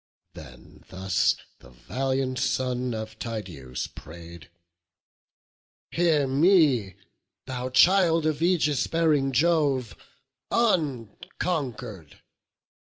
Then 0.33 0.83
thus 0.89 1.35
the 1.59 1.69
valiant 1.69 2.39
son 2.39 2.95
of 2.95 3.19
Tydeus 3.19 3.85
pray'd: 3.85 4.49
"Hear 5.91 6.25
me, 6.25 6.95
thou 7.45 7.69
child 7.69 8.25
of 8.25 8.41
aegis 8.41 8.87
bearing 8.87 9.31
Jove, 9.31 9.95
Unconquer'd! 10.49 12.17